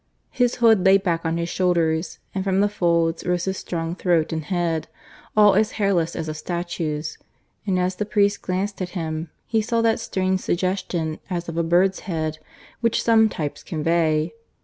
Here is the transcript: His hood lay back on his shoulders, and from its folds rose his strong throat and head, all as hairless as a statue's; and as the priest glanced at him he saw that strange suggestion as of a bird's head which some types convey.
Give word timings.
His 0.31 0.55
hood 0.55 0.83
lay 0.83 0.97
back 0.97 1.23
on 1.27 1.37
his 1.37 1.47
shoulders, 1.49 2.17
and 2.33 2.43
from 2.43 2.63
its 2.63 2.73
folds 2.73 3.23
rose 3.23 3.45
his 3.45 3.59
strong 3.59 3.93
throat 3.93 4.33
and 4.33 4.43
head, 4.45 4.87
all 5.37 5.53
as 5.53 5.73
hairless 5.73 6.15
as 6.15 6.27
a 6.27 6.33
statue's; 6.33 7.19
and 7.67 7.77
as 7.77 7.97
the 7.97 8.05
priest 8.07 8.41
glanced 8.41 8.81
at 8.81 8.89
him 8.97 9.29
he 9.45 9.61
saw 9.61 9.83
that 9.83 9.99
strange 9.99 10.39
suggestion 10.39 11.19
as 11.29 11.47
of 11.47 11.55
a 11.55 11.61
bird's 11.61 11.99
head 12.09 12.39
which 12.79 13.03
some 13.03 13.29
types 13.29 13.61
convey. 13.61 14.33